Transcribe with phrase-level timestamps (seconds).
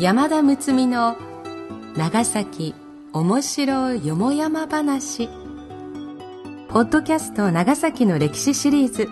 [0.00, 1.16] 山田睦美の
[1.96, 2.74] 長崎
[3.12, 5.28] 面白いよもやま話。
[6.68, 9.08] ポッドキャスト長崎の歴史シリーズ。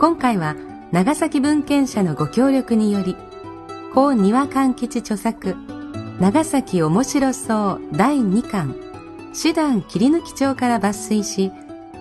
[0.00, 0.56] 今回は
[0.90, 3.16] 長崎文献社のご協力により
[3.94, 5.54] 高庭勘吉著作
[6.18, 8.74] 長崎面白そう第2巻
[9.40, 11.52] 手段切り抜き帳から抜粋し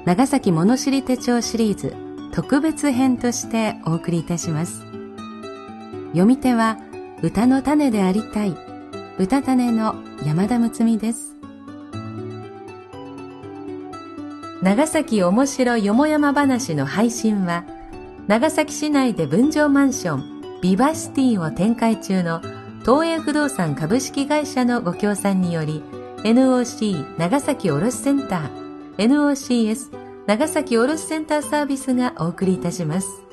[0.05, 1.95] 長崎物知り手帳シリーズ
[2.31, 4.81] 特別編としてお送りいたします。
[6.11, 6.79] 読み手は
[7.23, 8.55] 歌の種でありたい
[9.17, 11.35] 歌種の山田睦美です
[14.61, 17.63] 長崎面白よもやま話の配信は
[18.27, 22.39] 長崎市内で分譲マンションビバシティを展開中の
[22.81, 25.81] 東映不動産株式会社のご協賛により
[26.23, 29.89] NOC 長崎卸センター NOCS
[30.27, 33.26] 長崎卸センターサービスがお送りいたします。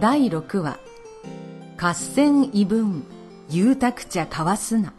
[0.00, 0.78] 第6話。
[1.76, 3.02] 合戦異文。
[3.50, 4.92] 遊託茶交わすな。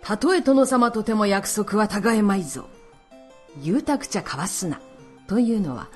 [0.00, 2.64] たとえ殿様とても約束は違えまいぞ。
[3.60, 4.80] 遊託茶交わすな。
[5.26, 5.88] というのは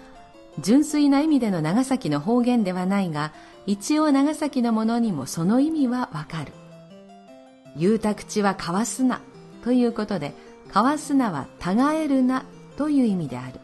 [0.59, 3.33] 純粋な意味での長崎の方言ではないが
[3.64, 6.53] 一応長崎のものにもその意味はわかる。
[7.77, 9.22] 遊託地は交わすな。
[9.64, 10.34] ということで
[10.66, 12.44] 交わすなは違えるな。
[12.77, 13.59] という意味である。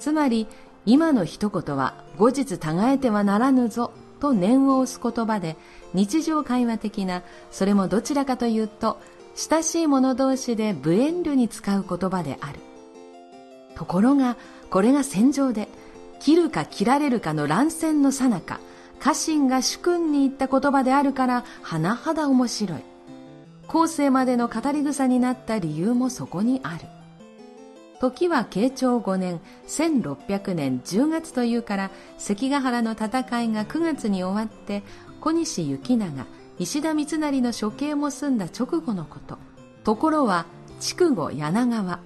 [0.00, 0.46] つまり
[0.86, 5.56] 今の一言は後日たがえてはならぬぞと念を押す言葉で
[5.92, 9.00] 日常会話的なそれもどちらかというと
[9.34, 12.60] 親しい者同士で無遠慮に使う言葉である。
[13.74, 14.36] ところが
[14.70, 15.68] これが戦場で
[16.20, 18.60] 切るか切られるかの乱戦のさなか
[19.00, 22.82] 家臣が主君に言った言葉であるから甚だ面白い。
[23.66, 26.93] 後世までの語り草になった理由もそこにある。
[28.04, 33.06] 時は慶長5年1600年10月というから関ヶ原の戦
[33.42, 34.82] いが9月に終わって
[35.22, 36.26] 小西行長
[36.58, 39.38] 石田三成の処刑も済んだ直後のこと。
[39.84, 40.44] ところは
[40.80, 42.00] 筑後柳川。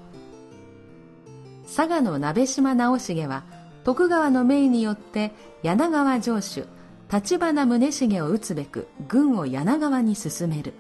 [1.65, 3.43] 佐賀の鍋島直重は
[3.83, 5.33] 徳川の命によって
[5.65, 6.65] 柳川城主
[7.13, 10.75] 立花宗重を討つべく軍を柳川に進める。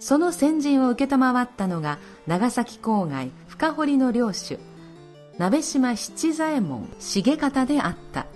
[0.00, 4.58] その先陣を承ったのが長崎郊外深堀の領主
[5.38, 8.26] 鍋島七左衛門重方であった。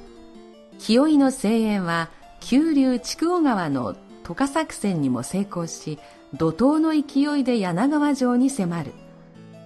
[0.78, 2.10] 清居の精鋭は
[2.40, 5.98] 急流筑後川の渡河作戦にも成功し
[6.34, 8.92] 怒涛の勢いで柳川城に迫る。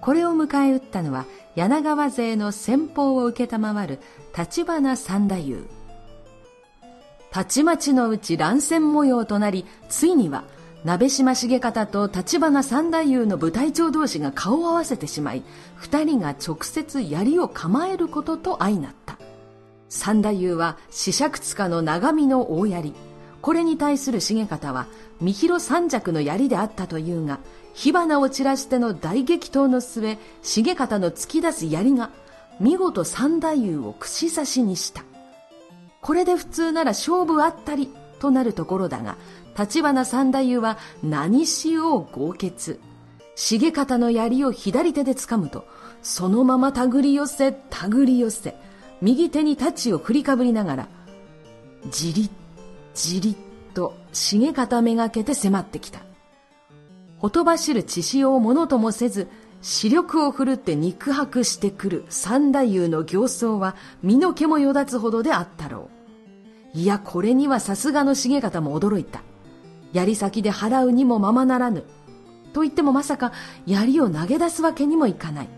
[0.01, 3.45] これを迎え撃ったのは柳川勢の先方を承
[3.85, 3.99] る
[4.37, 5.79] 立花三太夫。
[7.31, 10.43] たちまちのうち乱戦模様となりついには
[10.85, 15.43] 鍋島重方と立花三太夫の部隊長同士が顔を合わせてしまい
[15.75, 19.17] 二人が直接槍を構えることと相なった。
[19.89, 22.93] 三太夫は四尺塚の長身の大槍。
[23.41, 24.87] これに対する重方は
[25.19, 27.39] 三広三尺の槍であったというが
[27.73, 32.09] 火花を散らしての大激闘の末重方の突き出す槍が
[32.59, 35.03] 見事三太夫を串刺しにした。
[36.01, 37.89] これで普通なら勝負あったり
[38.19, 39.17] となるところだが
[39.59, 42.79] 立花三太夫は何しよう豪傑。
[43.35, 45.65] 重方の槍を左手で掴むと、
[46.01, 48.55] そのまま手繰り寄せ、手繰り寄せ、
[49.01, 50.87] 右手に太刀を振りかぶりながら、
[51.89, 52.29] じりっ、
[52.93, 55.99] じりっと重方めがけて迫ってきた。
[57.17, 59.27] ほとばしる血潮をものともせず、
[59.61, 65.89] 視力を振るって肉薄してくる三太夫の形相は身の毛もよだつほどであったろ
[66.73, 66.77] う。
[66.77, 69.21] いや、これにはさすがの重方も驚いた。
[69.93, 71.83] 槍先で払うにもままならぬ。
[72.53, 73.31] と言ってもまさか
[73.65, 75.49] 槍を投げ出すわけにもいかない。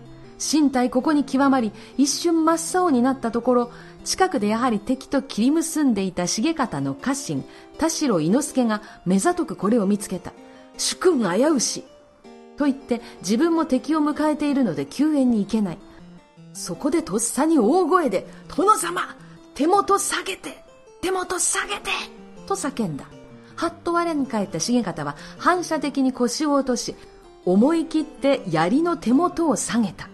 [0.42, 3.72] 身体ここに極まり、一瞬真っ青になったところ、
[4.04, 7.45] 近くでやはり敵と切り結んでいた重方の家臣、
[7.78, 10.33] 田代伊之助が目ざとくこれを見つけた。
[10.78, 11.83] 主君危うし。
[12.57, 15.78] と言って自分も敵を迎えているので救援に行けない。
[16.54, 19.16] そこでとっさに大声で、殿様
[19.54, 20.63] 手元下げて
[21.01, 21.92] 手元下げて
[22.48, 23.06] と叫んだ。
[23.56, 26.95] はっと我に返った重方は反射的に腰を落とし
[27.45, 30.09] 思い切って槍の手元を下げた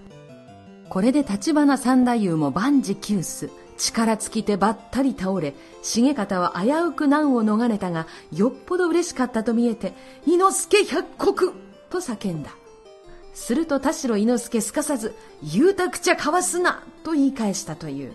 [0.89, 5.53] これで立花三太夫も万事休す力尽きてばったり倒れ、
[5.83, 9.93] 重方は危うく難を逃れたが、よっぽど嬉しかったと見えて、
[10.25, 11.51] 伊之助百国
[11.89, 12.51] と叫んだ。
[13.33, 18.13] すると田代伊之助すかさず、ゆうたくちゃかわすなと言い返したという。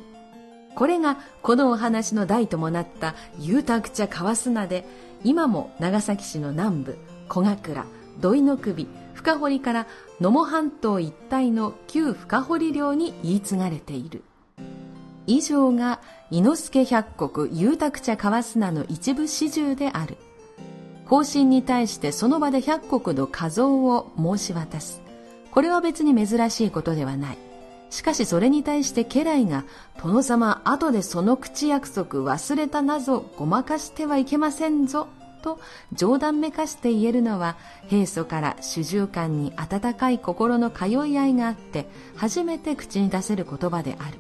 [0.75, 4.87] これがこのお話の題ともなったゆうたくちゃかわすなで、
[5.25, 6.99] 今も長崎市の南部、
[7.29, 7.85] 小倉、
[8.21, 9.87] 土井の首、深堀から
[10.21, 14.23] 野茂半島一帯の旧深堀領に言い継がれている。
[15.27, 20.17] 以上が伊之助百国ゆうたく茶川砂の一部始終である。
[21.07, 25.03] 方針に対してその場で百国の画像を申し渡す。
[25.51, 27.39] これは別に珍しいことではない。
[27.93, 29.65] しかしそれに対して家来が、
[30.03, 35.09] 殿様、後でその口約束忘れたなぞ、ごまかしてはいけませんぞ、
[35.43, 35.61] と
[35.93, 37.59] 冗談めかして言えるのは、
[37.89, 41.87] 平素から主従官に温かい心の通い合いがあって、
[42.17, 44.19] 初めて口に出せる言葉である。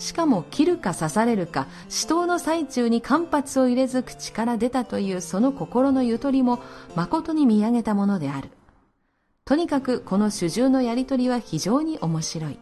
[0.00, 6.58] しかも切るか刺されるか死闘の最中に間髪を入れず口から出たというその心のゆとりも
[6.96, 8.50] 誠に見上げたものである
[9.44, 12.58] とにかくこの主従のやりとりは非常に面白い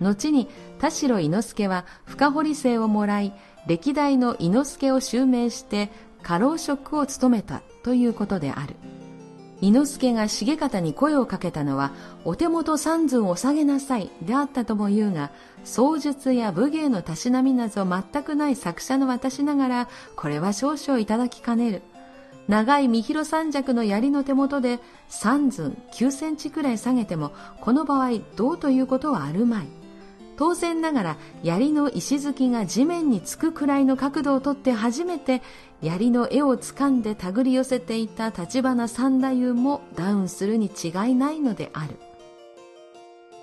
[0.00, 0.48] 後に
[0.78, 3.32] 田代伊之助は深堀生をもらい
[3.66, 5.90] 歴代の伊之助を襲名して
[6.22, 8.76] 家老職を務めたということである
[9.60, 11.92] 伊之助が重方に声をかけたのは、
[12.24, 15.30] お手元三寸を下げなさいであったとも言うが、
[15.64, 21.82] 槍術や武芸のたしなみなど全くない作者の私ながら、これは少々いただきかねる。
[22.46, 24.78] 長い三広三尺の槍の手元で
[25.08, 29.77] 三寸九センチくらい下げても、この場合どうということはあるまい。
[30.38, 35.42] 当然ながら槍の石突きが地面につくくらいの角度をとって初めて
[35.82, 41.96] 槍の絵をつかんで手繰り寄せていた立花三太夫もダウンするに違いないのである。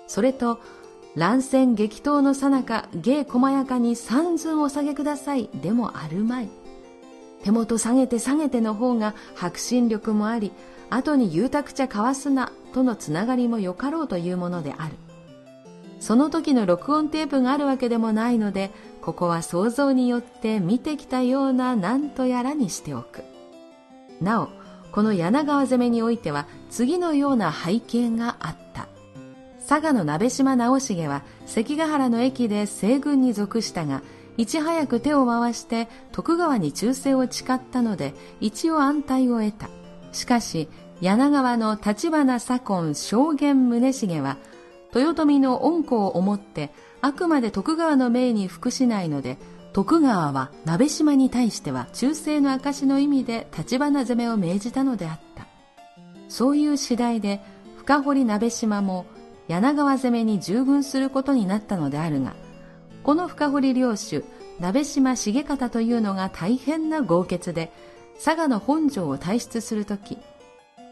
[0.06, 0.58] それと
[1.14, 6.48] 乱戦激闘のさなか芸細やかに三寸お下げくださいでもあるまい。
[7.44, 10.50] 手元下げて下げての方が迫真力もあり
[10.88, 14.96] 後にゆうたくちゃかわすなとのつながりもよかろうというものである。
[16.06, 18.70] その時の録音テープがあるわけでもないので
[19.00, 23.24] ここは想像によって見てきたような何とやらにしておく。
[24.20, 24.48] なお
[24.92, 28.86] この柳川攻めにおいては次のような背景があった。
[29.68, 34.00] 佐賀の鍋島直重は関ヶ原の駅で西軍に属したが
[34.36, 39.68] いち早く手を回して徳川に忠誠を誓ったので一応安泰を得た。
[40.12, 40.68] しかし
[41.00, 44.36] 柳川の立花左近証言宗重は
[44.94, 49.38] 豊臣の恩子を思ってあくまで徳川の命に服しないので
[49.72, 55.46] 徳川は鍋島に対しては忠誠の証の意味で立花攻めを命じたのであった。
[56.28, 57.40] そういう次第で
[57.78, 59.06] 深堀鍋島も
[59.48, 62.34] 柳川攻めに従軍することになったのであるが
[63.02, 64.24] この深堀領主
[64.58, 67.70] 鍋島重方というのが大変な豪傑で
[68.22, 70.18] 佐賀の本城を退出する時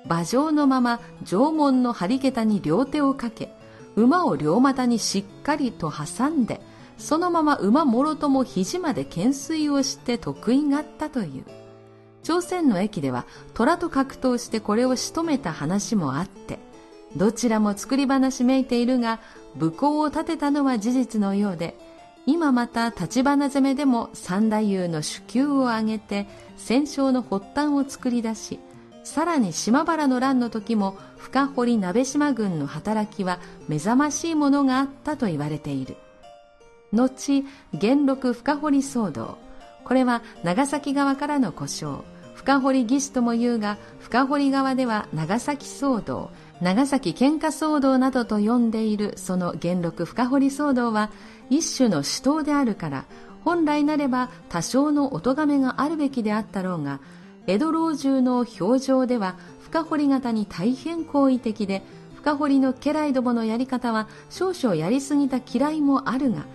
[0.05, 3.51] 馬上のまま城門の張り桁に両手をかけ
[3.97, 6.61] 馬を両股にしっかりと挟んで
[6.99, 11.65] そのまま馬もろとも肘まで懸垂をして得意があったという。
[12.25, 16.59] 朝鮮の駅では虎と格闘してこれを仕留めた話もあって
[17.17, 19.21] どちらも作り話めいているが
[19.55, 21.77] 武功を立てたのは事実のようで
[22.27, 28.59] 今また立花攻めでも三太夫の主級を挙げて戦勝の発端を作り出し
[29.05, 35.97] さらに島原の乱の時も深堀鍋島軍の働きは目覚ましいものがあったと言われている
[36.93, 39.39] 後元禄深堀騒動
[39.85, 42.03] これは長崎側からの故障
[42.35, 46.31] 深堀義士とも言うが深堀側では長崎騒動
[46.61, 51.11] 長崎喧嘩騒動などと呼んでいるその元禄深堀騒動は
[51.51, 53.05] 一種の死闘であるから。
[53.45, 57.01] 本来なれば多少のお咎めがあるべきであったろうが
[57.47, 61.83] 江戸老中の表情では深掘り型に大変好意的で
[62.17, 66.47] 深掘りの家来どものやり方は少々やりすぎた嫌いもあるが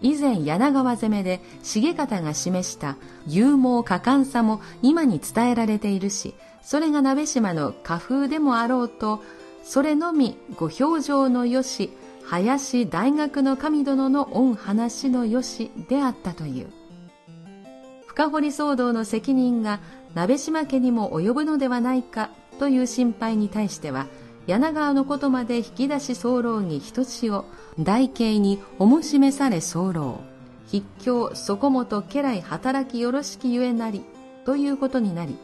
[0.00, 9.22] 以前柳川攻めで重方が示した勇猛果敢さも今に伝えられているしそれが鍋島の家風でもあろうと
[9.64, 11.90] それのみご表情のよし
[12.24, 16.70] 林大学の神殿の御話のよしであったという。
[18.18, 19.78] 深堀騒動の責任が
[20.14, 24.06] 鍋島家にも及ぶのではないかという心配に対しては
[24.46, 27.44] 柳川のことまで引き出し候に一つを
[27.78, 30.20] 大慶におもしめされ候
[30.70, 34.04] 筆境底本家来働きよろしきゆえなり
[34.44, 35.36] ということになり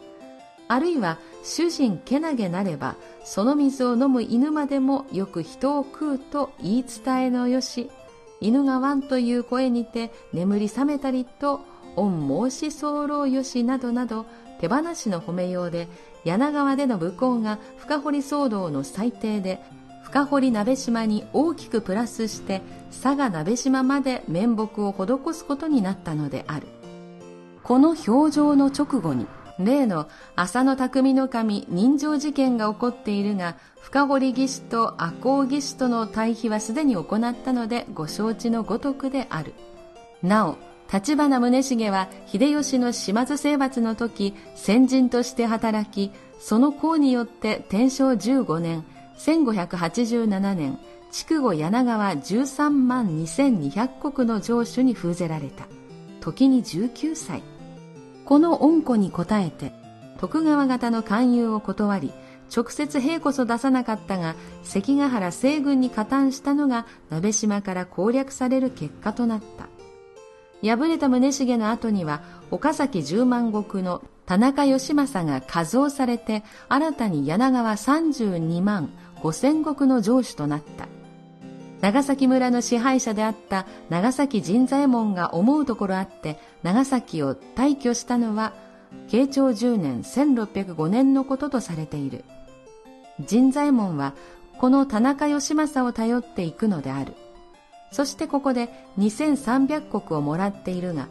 [0.68, 7.90] あるいは主人けなげなればその水を飲む犬までもよく人を食うと言い伝えのよし
[8.40, 11.60] 犬がワンという声にて眠り覚めたりと、
[11.96, 14.26] 御申し候よしなどなど
[14.64, 15.88] 手放しの褒めようで
[16.24, 19.60] 柳川での武功が深堀騒動の最低で
[20.02, 26.66] 深堀鍋島に大きくプラスして佐賀鍋島まで面目を施すことになったのである。
[27.62, 29.26] この表情の直後に
[29.58, 39.52] 例の浅野匠の神人情事件が起こっているが深堀義士と赤穂義士との対比はすでに行ったのでご承知のごとくである。
[40.22, 40.56] なお
[40.92, 48.84] 立花宗茂は秀吉の島津征伐の時先人として働きその功によって天正15年
[49.18, 50.78] 1587年
[51.10, 55.66] 筑後柳川13万2200石の城主に封ぜられた。
[56.20, 57.42] 時に19歳。
[58.24, 59.72] この恩子に応えて
[60.18, 62.12] 徳川方の勧誘を断り
[62.54, 69.73] 直接兵こそ出さなかったが関ヶ原西軍に加担したのが鍋島から攻略される結果となった。
[70.64, 80.88] 敗れた宗茂の後には岡崎十万石の田中義政が加増されて新たに柳川32万5千石の城主となった。
[81.80, 88.54] 長崎村の支配者であった長崎神左衛門が思うところあって長崎を退去したのは
[89.08, 92.24] 慶長10年1605年のこととされている。
[93.28, 94.14] 神左衛門は
[94.58, 97.14] この田中義政を頼っていくのである。
[97.94, 101.06] そしてここで2300石をもらっているが、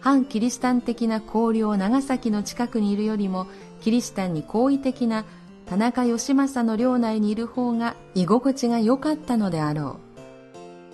[0.00, 3.48] 反キリシタン的な綱領長崎の近くにいるよりも、
[3.82, 5.26] キリシタンに好意的な
[5.66, 10.00] 田中義政の領内にいる方が居心地が良かったのであろ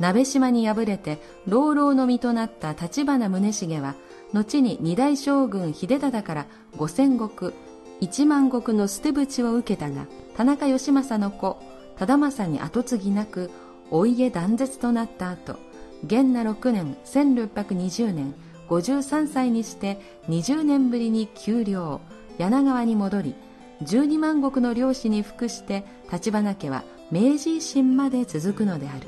[0.01, 0.03] う。
[0.03, 3.95] 鍋島に敗れて老老の身となった立花宗茂は、
[4.33, 7.55] 後に二代将軍秀忠から五千石、
[8.01, 11.63] 一万石の捨て淵を受けたが、田中義政の子、
[11.97, 13.53] 忠政に後継ぎなく、
[13.91, 15.57] お家断絶となった後
[16.05, 18.35] 元那6年1620年
[18.69, 22.01] 53歳にして20年ぶりに丘陵
[22.39, 23.35] 柳川に戻り
[23.83, 29.07] 12万石の漁師に服して橘家は明治維新まで続くのである。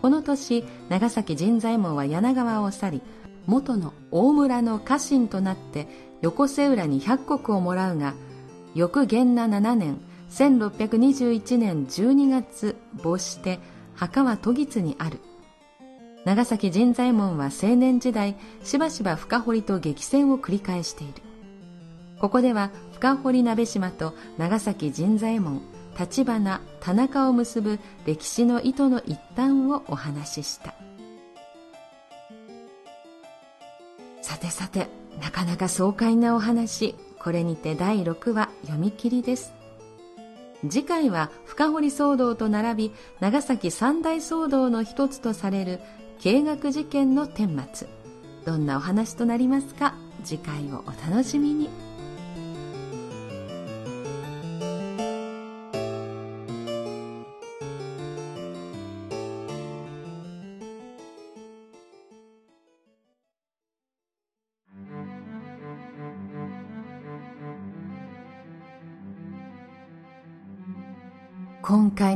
[0.00, 3.02] この年長崎神左衛門は柳川を去り
[3.46, 5.88] 元の大村の家臣となって
[6.22, 8.14] 横瀬浦に100石をもらうが
[8.74, 13.58] 翌元那7年1621年12月没して
[13.94, 15.20] 墓は都津にある。
[16.24, 21.14] 長崎神左衛門は青年時代しばしば深堀と激戦を繰り返している。
[22.18, 25.62] ここでは深堀鍋島と長崎神左衛門
[25.98, 30.74] 立花田中を結ぶ歴史の糸の一端をお話しした。
[34.20, 34.88] さてさて
[35.22, 36.94] なかなか爽快なお話。
[37.18, 39.55] これにて第6話読み切りです。
[40.70, 45.80] 次回は深堀騒動と並び長崎三大騒動の一つとされる
[46.20, 47.88] 計学事件の顛末。
[48.44, 49.94] どんなお話となりますか？
[50.24, 51.68] 次回をお楽しみに。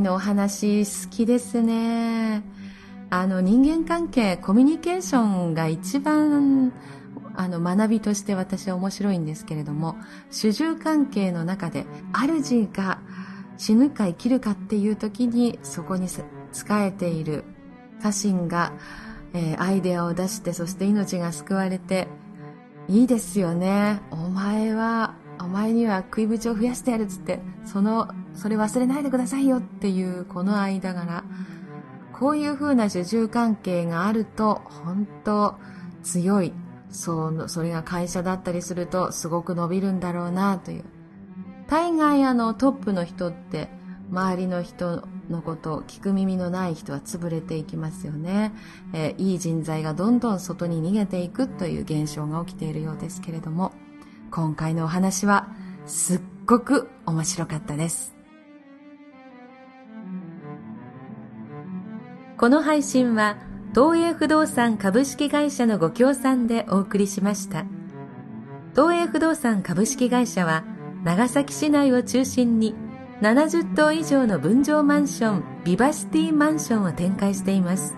[0.01, 2.43] のお話好きですね。
[3.11, 6.73] あの人間関係、コミュニケーションが一番
[7.35, 9.97] あの学びとして私は面白いんですけれども、
[10.31, 13.01] 主従関係の中で主が
[13.57, 16.23] 死ぬか生きるかっていう時にそこに仕
[16.71, 17.45] えている
[18.03, 18.73] 家臣が、
[19.35, 22.09] えー、アイデアを出してそして命が救われて
[22.89, 24.01] いいですよね。
[24.11, 25.15] お前は
[25.51, 31.25] 前には食い口を増やしてやるっつって、その、それ忘れないでくださいよっていうこの間柄。
[32.13, 35.57] こういう風な受注関係があると、本当
[36.03, 36.53] 強い。
[36.91, 40.85] そう、それが会社だったりすると、すごく伸びるんだろうなという。
[41.69, 43.69] 大概あのトップの人って、
[44.11, 48.53] 周りの人のことを聞く耳のない人は潰れていきますよね、
[48.93, 53.73] えー、いい人材がどんどん外に逃げていくという現象が起きているようですけれども、
[54.31, 55.49] 今回のお話は
[55.87, 58.15] すっごく面白かったです。
[62.37, 63.37] この配信は
[63.75, 67.65] 東映不動産株式会社のご協賛でお送りしました。
[68.75, 70.65] 東映不動産株式会社は
[71.05, 72.75] 長崎市内を中心に
[73.21, 77.95] 70棟以上の分譲マンションビバシティマンションを展開しています。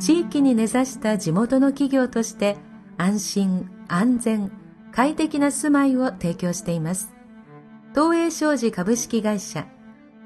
[0.00, 2.56] 地域に根ざした地元の企業として
[2.96, 4.50] 安心安全
[4.98, 7.14] 快適な住まいを提供しています。
[7.94, 9.64] 東映商事株式会社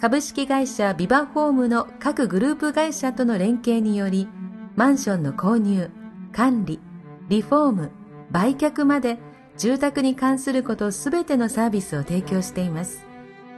[0.00, 4.31] 株式会社ビバホームの各グループ会社との連携により、
[4.75, 5.91] マンションの購入、
[6.33, 6.81] 管理、
[7.29, 7.91] リフォーム、
[8.31, 9.19] 売却まで
[9.59, 13.05] 住宅に関することすべてのサービスを提供しています。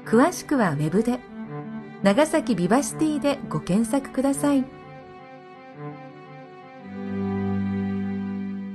[0.04, 1.20] 詳しくはウェブで、
[2.02, 4.64] 長崎ビバシティでご検索ください。